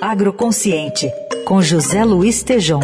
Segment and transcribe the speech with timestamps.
[0.00, 1.10] Agroconsciente,
[1.44, 2.80] com José Luiz Tejom.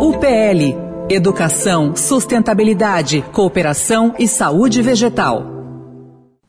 [0.00, 5.44] UPL Educação, Sustentabilidade, Cooperação e Saúde Vegetal.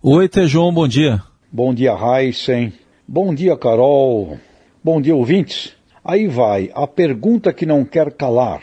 [0.01, 1.21] Oi, Tejom, bom dia.
[1.51, 2.73] Bom dia, Heisen.
[3.07, 4.37] Bom dia, Carol.
[4.83, 5.75] Bom dia, ouvintes.
[6.03, 8.61] Aí vai a pergunta que não quer calar.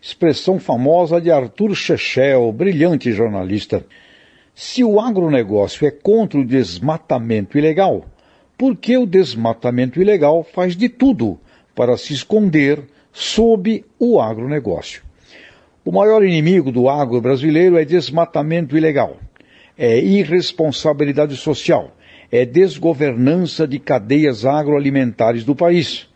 [0.00, 3.84] Expressão famosa de Arthur Chechel, brilhante jornalista.
[4.54, 8.04] Se o agronegócio é contra o desmatamento ilegal,
[8.64, 11.38] por que o desmatamento ilegal faz de tudo
[11.74, 12.82] para se esconder
[13.12, 15.02] sob o agronegócio?
[15.84, 19.18] O maior inimigo do agro brasileiro é desmatamento ilegal,
[19.76, 21.94] é irresponsabilidade social,
[22.32, 26.08] é desgovernança de cadeias agroalimentares do país.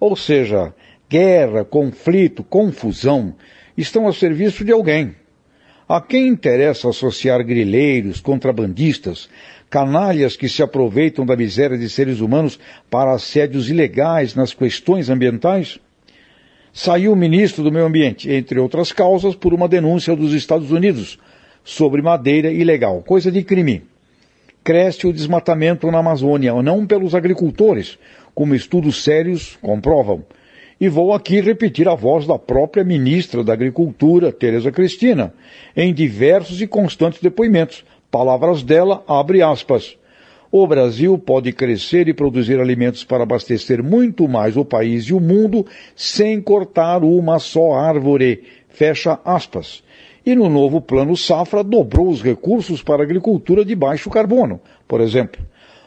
[0.00, 0.72] Ou seja,
[1.06, 3.34] guerra, conflito, confusão
[3.76, 5.14] estão a serviço de alguém
[5.88, 9.28] a quem interessa associar grileiros, contrabandistas,
[9.68, 12.58] canalhas que se aproveitam da miséria de seres humanos
[12.90, 15.78] para assédios ilegais nas questões ambientais?
[16.72, 21.18] Saiu o ministro do Meio Ambiente, entre outras causas, por uma denúncia dos Estados Unidos
[21.62, 23.82] sobre madeira ilegal, coisa de crime.
[24.64, 27.98] Cresce o desmatamento na Amazônia, não pelos agricultores,
[28.34, 30.24] como estudos sérios comprovam
[30.80, 35.32] e vou aqui repetir a voz da própria ministra da Agricultura, Tereza Cristina,
[35.76, 37.84] em diversos e constantes depoimentos.
[38.10, 39.96] Palavras dela, abre aspas.
[40.50, 45.18] O Brasil pode crescer e produzir alimentos para abastecer muito mais o país e o
[45.18, 48.44] mundo sem cortar uma só árvore.
[48.68, 49.82] Fecha aspas.
[50.24, 55.44] E no novo Plano Safra dobrou os recursos para agricultura de baixo carbono, por exemplo.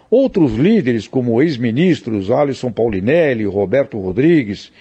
[0.09, 4.71] Outros líderes, como ex-ministros Alisson Paulinelli, Roberto Rodrigues,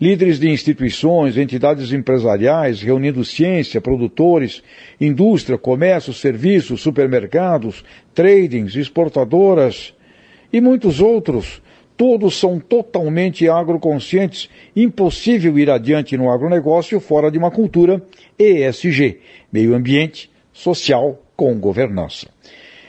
[0.00, 4.60] líderes de instituições, entidades empresariais, reunindo ciência, produtores,
[5.00, 9.94] indústria, comércio, serviços, supermercados, tradings, exportadoras
[10.52, 11.62] e muitos outros,
[11.96, 14.50] todos são totalmente agroconscientes.
[14.74, 18.02] Impossível ir adiante no agronegócio fora de uma cultura
[18.36, 19.20] ESG,
[19.52, 22.26] meio ambiente, social, com governança.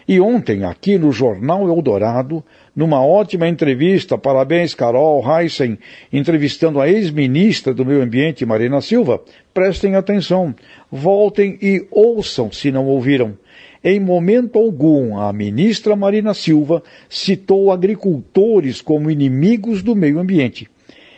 [0.07, 2.43] E ontem, aqui no Jornal Eldorado,
[2.75, 5.77] numa ótima entrevista, parabéns Carol Heissen,
[6.11, 9.21] entrevistando a ex-ministra do Meio Ambiente, Marina Silva,
[9.53, 10.53] prestem atenção,
[10.91, 13.37] voltem e ouçam se não ouviram.
[13.81, 20.69] Em momento algum, a ministra Marina Silva citou agricultores como inimigos do meio ambiente.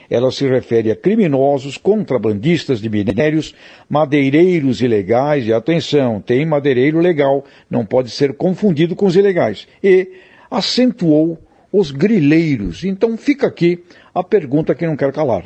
[0.10, 3.56] Ela se refere a criminosos, contrabandistas de minérios,
[3.90, 9.68] madeireiros ilegais, e atenção, tem madeireiro legal, não pode ser confundido com os ilegais.
[9.84, 10.10] E
[10.50, 11.40] acentuou
[11.72, 12.84] os grileiros.
[12.84, 13.84] Então fica aqui
[14.14, 15.46] a pergunta que não quer calar.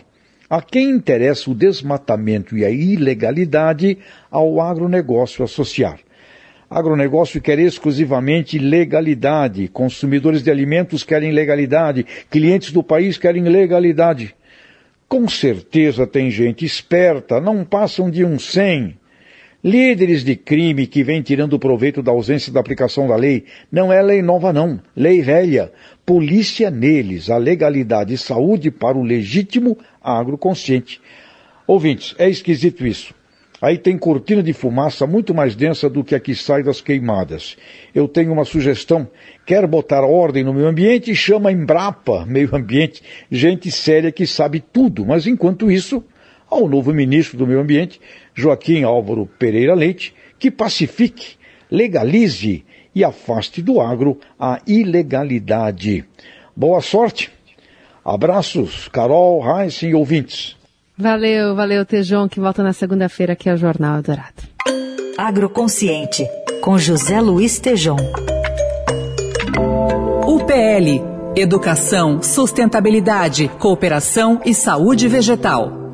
[0.50, 3.98] A quem interessa o desmatamento e a ilegalidade
[4.32, 6.00] ao agronegócio associar?
[6.70, 14.36] Agronegócio quer exclusivamente legalidade, consumidores de alimentos querem legalidade, clientes do país querem legalidade.
[15.10, 18.96] Com certeza tem gente esperta, não passam de um cem.
[19.64, 23.46] Líderes de crime que vêm tirando proveito da ausência da aplicação da lei.
[23.72, 24.80] Não é lei nova, não.
[24.96, 25.72] Lei velha.
[26.06, 27.28] Polícia neles.
[27.28, 31.02] A legalidade e saúde para o legítimo agroconsciente.
[31.66, 33.14] Ouvintes, é esquisito isso.
[33.62, 37.58] Aí tem cortina de fumaça muito mais densa do que a que sai das queimadas.
[37.94, 39.08] Eu tenho uma sugestão.
[39.46, 41.14] Quer botar ordem no meio ambiente?
[41.14, 45.06] Chama Embrapa, meio ambiente, gente séria que sabe tudo.
[45.06, 46.04] Mas enquanto isso,
[46.50, 48.00] ao novo ministro do meio ambiente,
[48.34, 51.36] Joaquim Álvaro Pereira Leite, que pacifique,
[51.70, 52.64] legalize
[52.96, 56.06] e afaste do agro a ilegalidade.
[56.56, 57.30] Boa sorte.
[58.06, 60.59] Abraços, Carol, Heinz e ouvintes.
[61.02, 64.44] Valeu, valeu, Tejon, que volta na segunda-feira aqui ao Jornal Dourado.
[65.18, 66.28] Agroconsciente,
[66.62, 67.96] com José Luiz Tejon.
[70.28, 75.89] UPL Educação, Sustentabilidade, Cooperação e Saúde Vegetal.